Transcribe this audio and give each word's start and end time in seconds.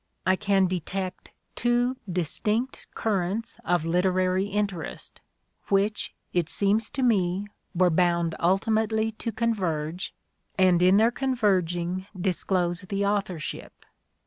I 0.25 0.35
can 0.35 0.65
detect 0.65 1.29
two 1.53 1.95
distinct 2.09 2.87
currents 2.95 3.59
of 3.63 3.85
literary 3.85 4.47
interest, 4.47 5.21
which, 5.67 6.15
it 6.33 6.49
seems 6.49 6.89
to 6.89 7.03
me, 7.03 7.45
were 7.75 7.91
bound 7.91 8.33
ultimately 8.39 9.11
to 9.19 9.31
converge, 9.31 10.15
and 10.57 10.81
in 10.81 10.97
their 10.97 11.11
converging 11.11 12.07
disclose 12.19 12.81
the 12.81 13.05
authorship. 13.05 13.85